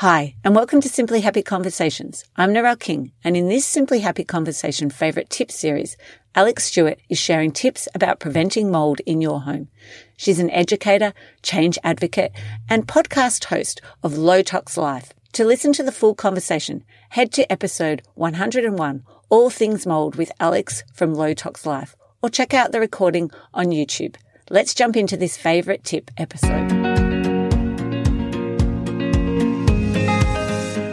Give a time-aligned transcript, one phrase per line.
[0.00, 2.24] Hi, and welcome to Simply Happy Conversations.
[2.34, 5.98] I'm Narelle King, and in this Simply Happy Conversation favorite tip series,
[6.34, 9.68] Alexx Stuart is sharing tips about preventing mold in your home.
[10.16, 12.32] She's an educator, change advocate,
[12.66, 15.12] and podcast host of Low Tox Life.
[15.34, 20.82] To listen to the full conversation, head to episode 101, All Things Mold with Alexx
[20.94, 24.16] from Low Tox Life, or check out the recording on YouTube.
[24.48, 26.89] Let's jump into this favorite tip episode.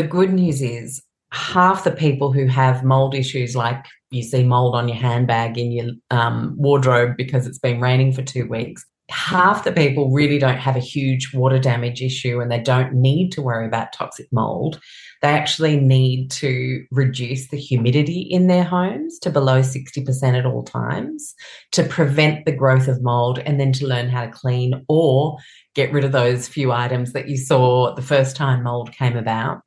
[0.00, 4.74] the good news is half the people who have mold issues, like you see mold
[4.74, 9.64] on your handbag in your um, wardrobe because it's been raining for two weeks, half
[9.64, 13.42] the people really don't have a huge water damage issue and they don't need to
[13.42, 14.80] worry about toxic mold.
[15.20, 20.62] They actually need to reduce the humidity in their homes to below 60% at all
[20.62, 21.34] times
[21.72, 25.36] to prevent the growth of mold and then to learn how to clean or
[25.74, 29.60] get rid of those few items that you saw the first time mold came about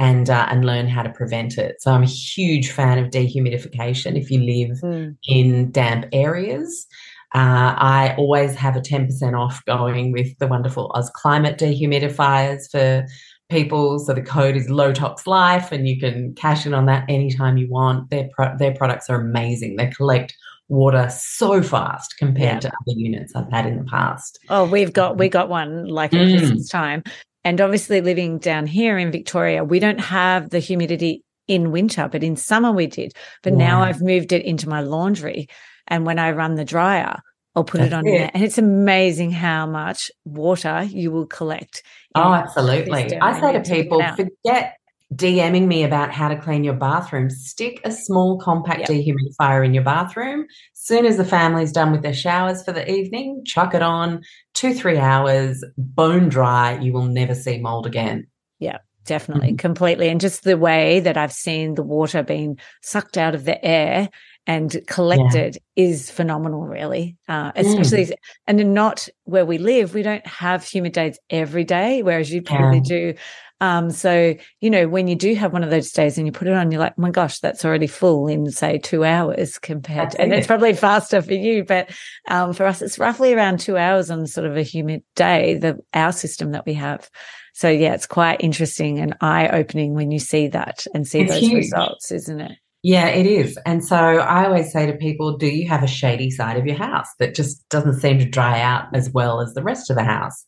[0.00, 1.80] and uh, and learn how to prevent it.
[1.80, 4.18] So I'm a huge fan of dehumidification.
[4.18, 5.16] If you live mm.
[5.28, 6.86] in damp areas,
[7.34, 13.06] uh, I always have a 10% off going with the wonderful Ausclimate dehumidifiers for
[13.50, 13.98] people.
[13.98, 17.58] So the code is Low Tox Life, and you can cash in on that anytime
[17.58, 18.08] you want.
[18.08, 19.76] Their pro- their products are amazing.
[19.76, 20.34] They collect
[20.68, 22.60] water so fast compared yeah.
[22.60, 24.38] to other units I've had in the past.
[24.48, 26.38] Oh, we've got we got one like at mm.
[26.38, 27.02] Christmas time,
[27.44, 32.22] and obviously, living down here in Victoria, we don't have the humidity in winter, but
[32.22, 33.12] in summer we did.
[33.42, 33.58] But wow.
[33.58, 35.48] now I've moved it into my laundry.
[35.88, 37.16] And when I run the dryer,
[37.56, 38.10] I'll put That's it on it.
[38.10, 38.30] there.
[38.32, 41.82] And it's amazing how much water you will collect.
[42.14, 43.18] Oh, absolutely.
[43.20, 44.76] I say to people, forget
[45.14, 48.88] DMing me about how to clean your bathroom, stick a small compact yep.
[48.88, 50.46] dehumidifier in your bathroom.
[50.72, 54.22] Soon as the family's done with their showers for the evening, chuck it on,
[54.54, 56.78] two, three hours, bone dry.
[56.78, 58.28] You will never see mold again.
[58.60, 59.56] Yeah, definitely, mm-hmm.
[59.56, 60.08] completely.
[60.08, 64.10] And just the way that I've seen the water being sucked out of the air
[64.46, 65.84] and collected yeah.
[65.84, 67.16] is phenomenal, really.
[67.28, 68.12] Uh, especially, mm.
[68.46, 72.78] and not where we live, we don't have humid days every day, whereas you probably
[72.78, 73.12] yeah.
[73.12, 73.14] do
[73.60, 76.48] um, so, you know, when you do have one of those days and you put
[76.48, 80.12] it on, you're like, oh my gosh, that's already full in say two hours compared
[80.12, 81.90] to, and it's probably faster for you, but,
[82.28, 85.78] um, for us, it's roughly around two hours on sort of a humid day, the,
[85.94, 87.10] our system that we have.
[87.52, 91.32] So yeah, it's quite interesting and eye opening when you see that and see it's
[91.32, 91.54] those huge.
[91.54, 92.52] results, isn't it?
[92.82, 93.58] Yeah, it is.
[93.66, 96.76] And so I always say to people, do you have a shady side of your
[96.76, 100.04] house that just doesn't seem to dry out as well as the rest of the
[100.04, 100.46] house?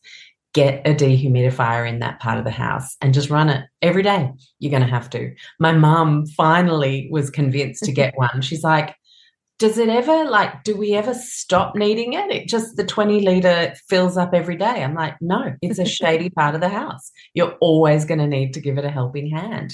[0.53, 4.31] Get a dehumidifier in that part of the house and just run it every day.
[4.59, 5.35] You're going to have to.
[5.59, 8.43] My mum finally was convinced to get one.
[8.43, 8.95] She's like,
[9.59, 13.73] does it ever like do we ever stop needing it it just the 20 liter
[13.89, 17.57] fills up every day i'm like no it's a shady part of the house you're
[17.61, 19.73] always going to need to give it a helping hand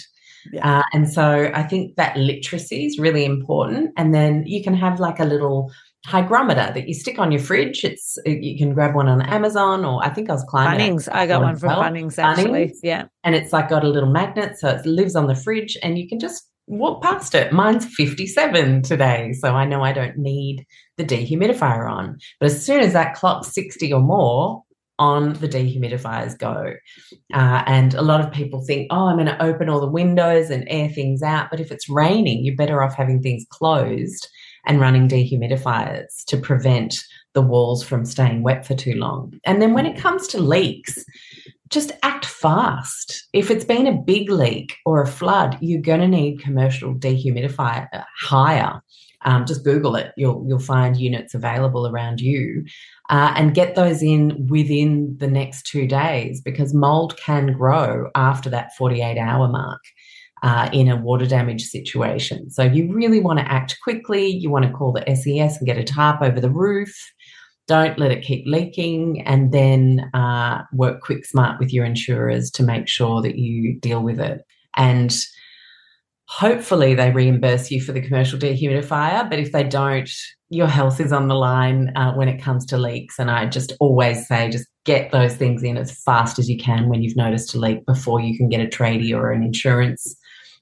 [0.53, 0.81] yeah.
[0.81, 5.01] uh, and so i think that literacy is really important and then you can have
[5.01, 5.73] like a little
[6.07, 7.85] hygrometer that you stick on your fridge.
[7.85, 10.97] It's you can grab one on Amazon or I think I was climbing.
[10.97, 11.09] Bunnings.
[11.11, 11.83] I got one from well.
[11.83, 12.67] Bunnings actually.
[12.67, 12.79] Bunnings.
[12.83, 13.07] Yeah.
[13.25, 16.09] And it's like got a little magnet, so it lives on the fridge, and you
[16.09, 17.53] can just walk past it.
[17.53, 20.67] Mine's 57 today, so I know I don't need
[20.97, 22.19] the dehumidifier on.
[22.41, 24.63] But as soon as that clock's 60 or more,
[24.99, 26.75] on the dehumidifiers go.
[27.33, 30.51] Uh, and a lot of people think, oh, I'm going to open all the windows
[30.51, 31.51] and air things out.
[31.51, 34.29] But if it's raining, you're better off having things closed
[34.67, 36.99] and running dehumidifiers to prevent
[37.35, 39.39] the walls from staying wet for too long.
[39.45, 41.05] And then when it comes to leaks,
[41.69, 43.29] just act fast.
[43.33, 47.89] If it's been a big leak or a flood, you're going to need commercial dehumidifier
[47.93, 48.83] uh, hire.
[49.25, 50.13] Um, just Google it.
[50.17, 52.65] You'll you'll find units available around you,
[53.11, 58.49] uh, and get those in within the next two days because mold can grow after
[58.51, 59.81] that 48 hour mark
[60.43, 62.51] uh, in a water damage situation.
[62.51, 64.29] So if you really want to act quickly.
[64.29, 66.95] You want to call the SES and get a tarp over the roof.
[67.67, 72.63] Don't let it keep leaking, and then uh, work quick smart with your insurers to
[72.63, 74.43] make sure that you deal with it.
[74.75, 75.15] And
[76.29, 79.29] hopefully, they reimburse you for the commercial dehumidifier.
[79.29, 80.11] But if they don't,
[80.49, 83.19] your health is on the line uh, when it comes to leaks.
[83.19, 86.89] And I just always say, just get those things in as fast as you can
[86.89, 90.17] when you've noticed a leak before you can get a tradie or an insurance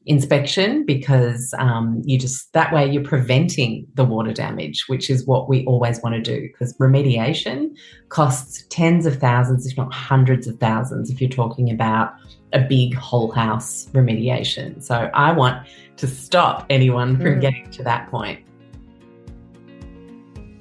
[0.07, 5.49] inspection because um, you just that way you're preventing the water damage, which is what
[5.49, 6.49] we always want to do.
[6.49, 7.71] Because remediation
[8.09, 12.15] costs tens of thousands, if not hundreds of thousands, if you're talking about
[12.53, 14.83] a big whole house remediation.
[14.83, 15.67] So I want
[15.97, 17.41] to stop anyone from mm.
[17.41, 18.46] getting to that point.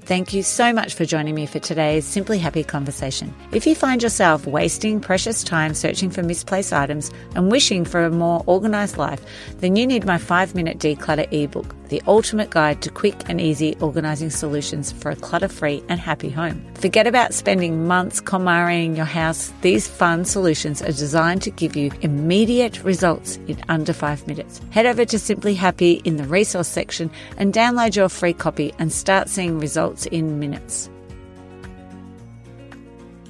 [0.06, 3.34] Thank you so much for joining me for today's Simply Happy conversation.
[3.52, 8.12] If you find yourself wasting precious time searching for misplaced items and wishing for a
[8.12, 9.26] more organized life,
[9.62, 13.76] then you need my five minute declutter ebook the ultimate guide to quick and easy
[13.80, 16.66] organizing solutions for a clutter free and happy home.
[16.76, 19.54] Forget about spending months KonMariing your house.
[19.62, 24.62] These fun solutions are designed to give you immediate results in under five minutes.
[24.72, 28.92] Head over to Simply Happy in the resource section and download your free copy and
[28.92, 29.60] start seeing
[29.96, 30.90] results in minutes.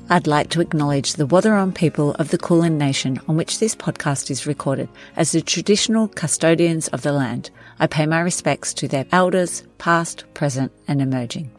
[0.08, 4.30] I'd like to acknowledge the Wathaurong people of the Kulin Nation on which this podcast
[4.30, 7.50] is recorded as the traditional custodians of the land.
[7.80, 11.50] I pay my respects to their elders, past, present, and emerging.